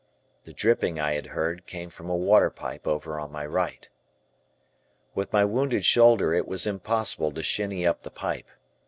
[0.45, 3.87] The dripping I had heard came from a water pipe over on my right.
[5.13, 8.47] With my wounded shoulder it was impossible to shinny up the pipe.